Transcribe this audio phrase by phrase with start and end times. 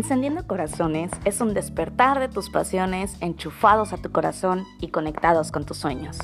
[0.00, 5.66] Encendiendo Corazones es un despertar de tus pasiones enchufados a tu corazón y conectados con
[5.66, 6.16] tus sueños.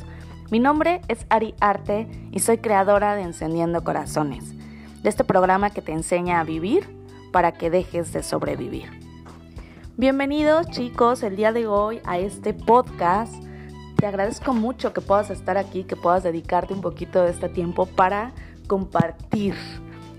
[0.51, 4.55] Mi nombre es Ari Arte y soy creadora de Encendiendo Corazones,
[5.03, 6.89] de este programa que te enseña a vivir
[7.33, 8.89] para que dejes de sobrevivir.
[9.99, 13.35] Bienvenidos chicos el día de hoy a este podcast.
[13.99, 17.85] Te agradezco mucho que puedas estar aquí, que puedas dedicarte un poquito de este tiempo
[17.85, 18.33] para
[18.69, 19.55] compartir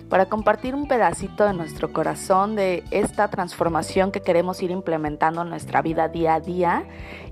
[0.10, 5.50] para compartir un pedacito de nuestro corazón de esta transformación que queremos ir implementando en
[5.50, 6.86] nuestra vida día a día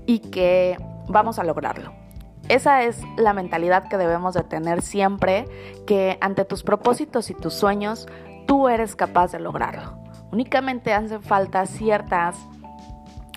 [0.04, 0.76] y que
[1.08, 1.92] vamos a lograrlo.
[2.48, 5.46] Esa es la mentalidad que debemos de tener siempre,
[5.86, 8.06] que ante tus propósitos y tus sueños,
[8.46, 9.98] tú eres capaz de lograrlo.
[10.30, 12.36] Únicamente hacen falta ciertas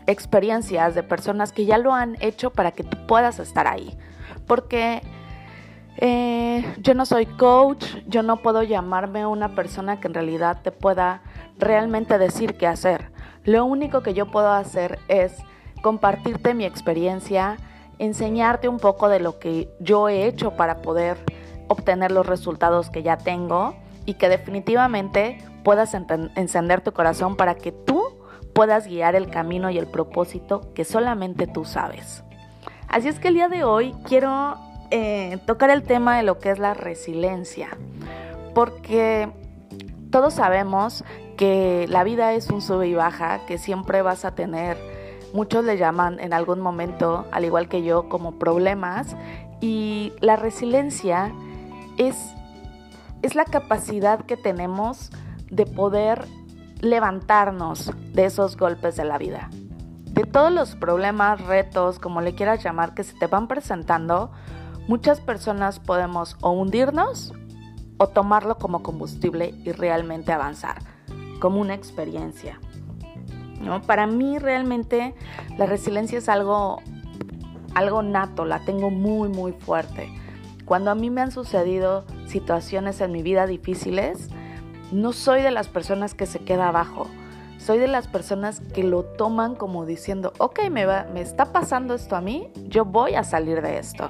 [0.06, 3.98] experiencias de personas que ya lo han hecho para que tú puedas estar ahí.
[4.46, 5.02] Porque
[6.02, 10.72] eh, yo no soy coach, yo no puedo llamarme una persona que en realidad te
[10.72, 11.22] pueda
[11.58, 13.12] realmente decir qué hacer.
[13.44, 15.36] Lo único que yo puedo hacer es
[15.82, 17.58] compartirte mi experiencia,
[17.98, 21.18] enseñarte un poco de lo que yo he hecho para poder
[21.68, 27.74] obtener los resultados que ya tengo y que definitivamente puedas encender tu corazón para que
[27.74, 28.02] tú
[28.54, 32.24] puedas guiar el camino y el propósito que solamente tú sabes.
[32.88, 36.52] Así es que el día de hoy quiero eh, tocar el tema de lo que
[36.52, 37.70] es la resiliencia,
[38.56, 39.30] porque
[40.12, 41.04] todos sabemos
[41.38, 44.78] que la vida es un sube y baja, que siempre vas a tener,
[45.34, 49.16] muchos le llaman en algún momento, al igual que yo, como problemas,
[49.62, 51.34] y la resiliencia
[51.98, 52.16] es,
[53.22, 55.12] es la capacidad que tenemos
[55.50, 56.26] de poder
[56.82, 59.50] levantarnos de esos golpes de la vida.
[59.52, 64.32] De todos los problemas, retos, como le quieras llamar, que se te van presentando,
[64.90, 67.32] muchas personas podemos o hundirnos
[67.98, 70.80] o tomarlo como combustible y realmente avanzar,
[71.40, 72.60] como una experiencia.
[73.62, 73.84] ¿no?
[73.84, 75.14] Para mí realmente
[75.60, 76.82] la resiliencia es algo,
[77.76, 80.10] algo nato, la tengo muy muy fuerte.
[80.66, 84.30] Cuando a mí me han sucedido situaciones en mi vida difíciles,
[84.92, 87.06] no soy de las personas que se queda abajo.
[87.60, 91.94] Soy de las personas que lo toman como diciendo, ok, me, va, me está pasando
[91.94, 94.10] esto a mí, yo voy a salir de esto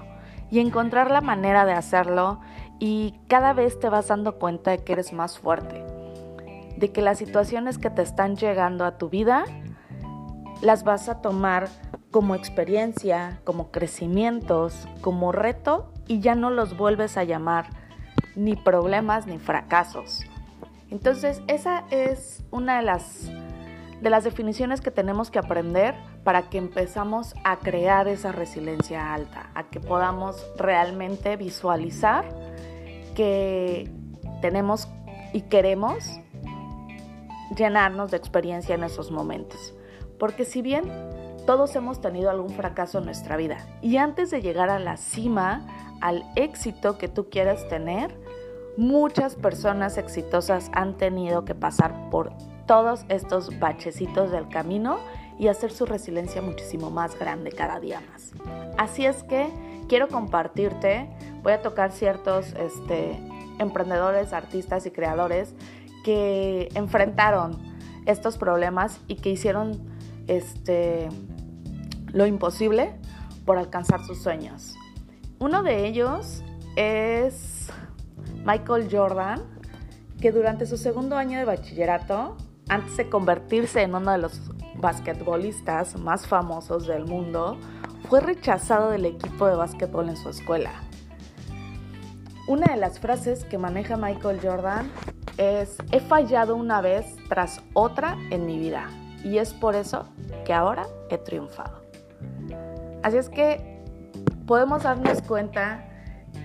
[0.51, 2.39] y encontrar la manera de hacerlo
[2.79, 5.83] y cada vez te vas dando cuenta de que eres más fuerte,
[6.77, 9.45] de que las situaciones que te están llegando a tu vida
[10.61, 11.69] las vas a tomar
[12.11, 17.67] como experiencia, como crecimientos, como reto y ya no los vuelves a llamar
[18.35, 20.23] ni problemas ni fracasos.
[20.89, 23.29] Entonces esa es una de las
[24.01, 29.49] de las definiciones que tenemos que aprender para que empezamos a crear esa resiliencia alta,
[29.55, 32.25] a que podamos realmente visualizar
[33.15, 33.91] que
[34.41, 34.87] tenemos
[35.33, 36.19] y queremos
[37.55, 39.75] llenarnos de experiencia en esos momentos.
[40.17, 40.83] Porque si bien
[41.45, 45.65] todos hemos tenido algún fracaso en nuestra vida y antes de llegar a la cima,
[46.01, 48.15] al éxito que tú quieres tener,
[48.77, 52.31] muchas personas exitosas han tenido que pasar por
[52.69, 54.99] todos estos bachecitos del camino
[55.39, 58.31] y hacer su resiliencia muchísimo más grande cada día más.
[58.77, 59.49] Así es que
[59.87, 61.09] quiero compartirte,
[61.41, 63.19] voy a tocar ciertos este,
[63.57, 65.55] emprendedores, artistas y creadores
[66.03, 67.57] que enfrentaron
[68.05, 69.89] estos problemas y que hicieron
[70.27, 71.09] este,
[72.13, 72.93] lo imposible
[73.45, 74.75] por alcanzar sus sueños.
[75.39, 76.43] Uno de ellos
[76.75, 77.71] es
[78.45, 79.41] Michael Jordan,
[80.21, 82.37] que durante su segundo año de bachillerato
[82.69, 84.39] antes de convertirse en uno de los
[84.75, 87.57] basquetbolistas más famosos del mundo,
[88.07, 90.71] fue rechazado del equipo de básquetbol en su escuela.
[92.47, 94.89] Una de las frases que maneja Michael Jordan
[95.37, 98.89] es, he fallado una vez tras otra en mi vida
[99.23, 100.07] y es por eso
[100.45, 101.81] que ahora he triunfado.
[103.03, 103.83] Así es que
[104.47, 105.85] podemos darnos cuenta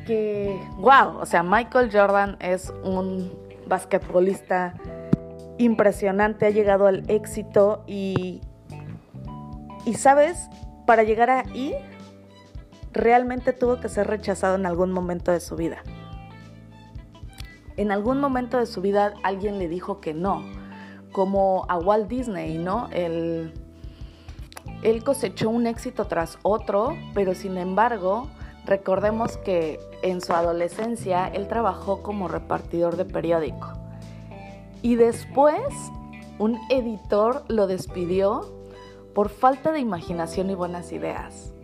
[0.06, 3.32] que, wow, o sea, Michael Jordan es un
[3.67, 4.75] basquetbolista
[5.59, 8.41] impresionante, ha llegado al éxito y,
[9.85, 10.49] y sabes,
[10.87, 11.75] para llegar ahí,
[12.93, 15.79] realmente tuvo que ser rechazado en algún momento de su vida.
[17.77, 20.45] En algún momento de su vida alguien le dijo que no,
[21.12, 22.89] como a Walt Disney, ¿no?
[22.93, 23.53] Él,
[24.83, 28.29] él cosechó un éxito tras otro, pero sin embargo,
[28.65, 33.74] recordemos que en su adolescencia él trabajó como repartidor de periódico
[34.85, 35.65] y después
[36.39, 38.53] un editor lo despidió
[39.15, 41.55] por falta de imaginación y buenas ideas.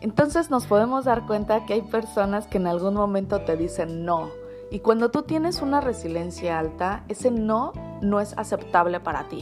[0.00, 4.30] Entonces nos podemos dar cuenta que hay personas que en algún momento te dicen no
[4.70, 9.40] Y cuando tú tienes una resiliencia alta, ese no no es aceptable para ti.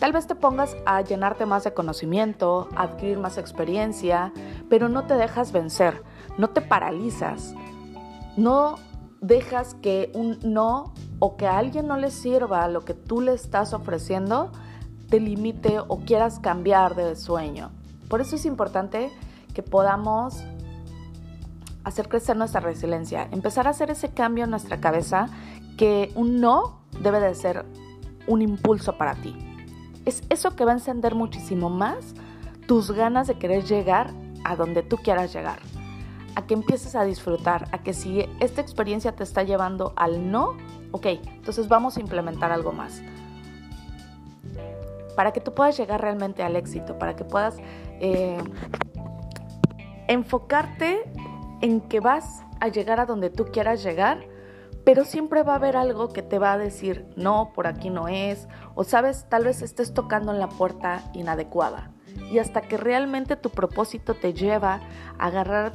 [0.00, 4.32] Tal vez te pongas a llenarte más de conocimiento, a adquirir más experiencia,
[4.68, 6.02] pero no te dejas vencer,
[6.38, 7.54] no te paralizas,
[8.36, 8.74] no
[9.20, 13.32] dejas que un no o que a alguien no le sirva lo que tú le
[13.32, 14.52] estás ofreciendo
[15.08, 17.70] te limite o quieras cambiar de sueño.
[18.08, 19.10] Por eso es importante
[19.54, 20.42] que podamos
[21.84, 25.28] hacer crecer nuestra resiliencia, empezar a hacer ese cambio en nuestra cabeza
[25.76, 27.64] que un no debe de ser
[28.26, 29.36] un impulso para ti.
[30.04, 32.14] Es eso que va a encender muchísimo más
[32.66, 34.12] tus ganas de querer llegar
[34.44, 35.60] a donde tú quieras llegar.
[36.36, 40.56] A que empieces a disfrutar, a que si esta experiencia te está llevando al no,
[40.92, 43.02] ok, entonces vamos a implementar algo más.
[45.16, 47.56] Para que tú puedas llegar realmente al éxito, para que puedas
[48.00, 48.38] eh,
[50.06, 51.02] enfocarte
[51.62, 54.28] en que vas a llegar a donde tú quieras llegar,
[54.84, 58.06] pero siempre va a haber algo que te va a decir, no, por aquí no
[58.06, 58.46] es,
[58.76, 61.90] o sabes, tal vez estés tocando en la puerta inadecuada.
[62.30, 64.80] Y hasta que realmente tu propósito te lleva
[65.18, 65.72] a agarrar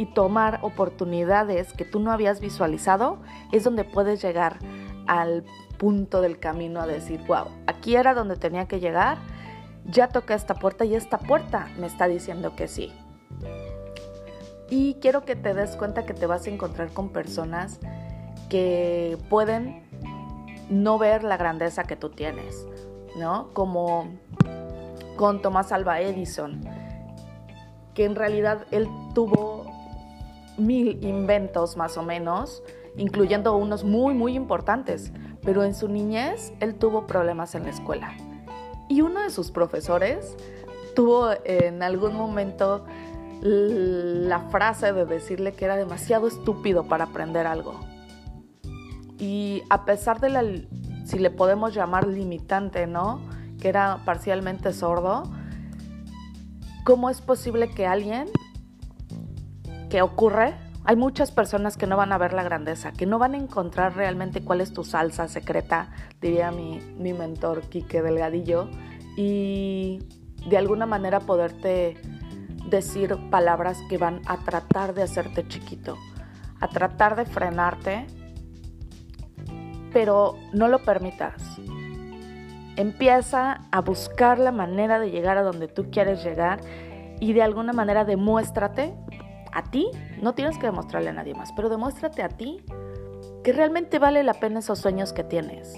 [0.00, 3.18] y tomar oportunidades que tú no habías visualizado,
[3.52, 4.56] es donde puedes llegar
[5.06, 5.44] al
[5.76, 9.18] punto del camino a decir, wow, aquí era donde tenía que llegar,
[9.84, 12.90] ya toqué esta puerta y esta puerta me está diciendo que sí.
[14.70, 17.78] Y quiero que te des cuenta que te vas a encontrar con personas
[18.48, 19.82] que pueden
[20.70, 22.66] no ver la grandeza que tú tienes,
[23.18, 23.50] ¿no?
[23.52, 24.08] Como
[25.16, 26.62] con Tomás Alba Edison,
[27.92, 29.69] que en realidad él tuvo
[30.60, 32.62] mil inventos más o menos,
[32.96, 35.12] incluyendo unos muy, muy importantes,
[35.42, 38.12] pero en su niñez él tuvo problemas en la escuela.
[38.88, 40.36] Y uno de sus profesores
[40.94, 42.84] tuvo en algún momento
[43.42, 47.80] la frase de decirle que era demasiado estúpido para aprender algo.
[49.18, 50.42] Y a pesar de la,
[51.04, 53.20] si le podemos llamar limitante, ¿no?
[53.60, 55.22] Que era parcialmente sordo,
[56.84, 58.28] ¿cómo es posible que alguien
[59.90, 60.54] que ocurre?
[60.84, 63.96] Hay muchas personas que no van a ver la grandeza, que no van a encontrar
[63.96, 65.90] realmente cuál es tu salsa secreta,
[66.22, 68.70] diría mi, mi mentor Quique Delgadillo,
[69.16, 69.98] y
[70.48, 71.98] de alguna manera poderte
[72.70, 75.98] decir palabras que van a tratar de hacerte chiquito,
[76.60, 78.06] a tratar de frenarte,
[79.92, 81.60] pero no lo permitas.
[82.76, 86.60] Empieza a buscar la manera de llegar a donde tú quieres llegar
[87.20, 88.94] y de alguna manera demuéstrate
[89.52, 92.62] a ti, no tienes que demostrarle a nadie más, pero demuéstrate a ti
[93.42, 95.74] que realmente vale la pena esos sueños que tienes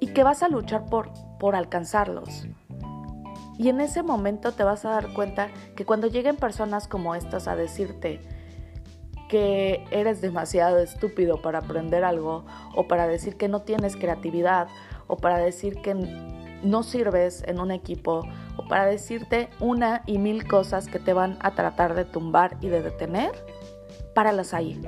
[0.00, 2.46] y que vas a luchar por, por alcanzarlos.
[3.58, 7.48] Y en ese momento te vas a dar cuenta que cuando lleguen personas como estas
[7.48, 8.20] a decirte
[9.28, 12.44] que eres demasiado estúpido para aprender algo,
[12.74, 14.68] o para decir que no tienes creatividad,
[15.06, 15.94] o para decir que
[16.62, 18.26] no sirves en un equipo,
[18.56, 22.68] o para decirte una y mil cosas que te van a tratar de tumbar y
[22.68, 23.32] de detener,
[24.14, 24.80] páralas ahí.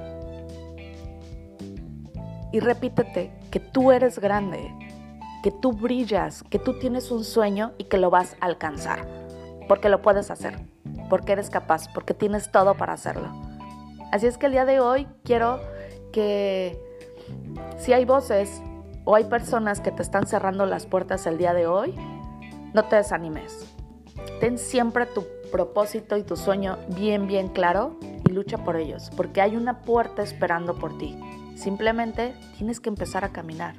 [2.53, 4.73] Y repítete que tú eres grande,
[5.43, 9.07] que tú brillas, que tú tienes un sueño y que lo vas a alcanzar.
[9.69, 10.59] Porque lo puedes hacer,
[11.11, 13.29] porque eres capaz, porque tienes todo para hacerlo.
[14.13, 15.61] Así es que el día de hoy quiero
[16.13, 16.79] que
[17.79, 18.63] si hay voces
[19.05, 21.95] o hay personas que te están cerrando las puertas el día de hoy,
[22.73, 23.75] no te desanimes.
[24.41, 29.41] Ten siempre tu propósito y tu sueño bien, bien claro y lucha por ellos, porque
[29.41, 31.19] hay una puerta esperando por ti.
[31.57, 33.75] Simplemente tienes que empezar a caminar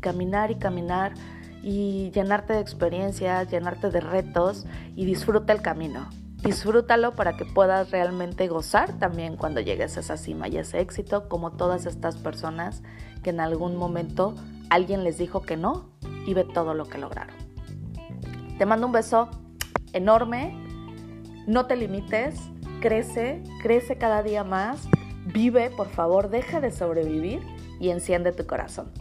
[0.00, 1.14] caminar y caminar
[1.62, 6.08] y llenarte de experiencias, llenarte de retos y disfruta el camino.
[6.42, 11.28] Disfrútalo para que puedas realmente gozar también cuando llegues a esa cima y ese éxito,
[11.28, 12.82] como todas estas personas
[13.22, 14.34] que en algún momento
[14.70, 15.90] alguien les dijo que no
[16.26, 17.34] y ve todo lo que lograron.
[18.56, 19.28] Te mando un beso
[19.92, 20.54] enorme,
[21.46, 22.38] no te limites,
[22.80, 24.88] crece, crece cada día más,
[25.26, 27.42] vive, por favor, deja de sobrevivir
[27.80, 28.92] y enciende tu corazón.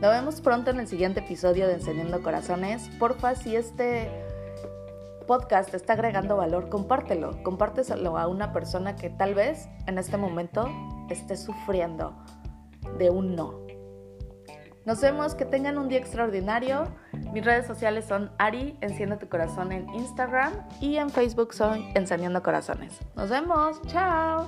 [0.00, 2.90] Nos vemos pronto en el siguiente episodio de Encendiendo Corazones.
[2.98, 4.25] Porfa, si este
[5.26, 7.42] podcast te está agregando valor, compártelo.
[7.42, 10.68] Compárteselo a una persona que tal vez en este momento
[11.10, 12.16] esté sufriendo
[12.98, 13.66] de un no.
[14.84, 16.84] Nos vemos, que tengan un día extraordinario.
[17.32, 22.40] Mis redes sociales son Ari, Enciende tu Corazón en Instagram y en Facebook soy Encendiendo
[22.42, 23.00] Corazones.
[23.16, 24.46] Nos vemos, chao.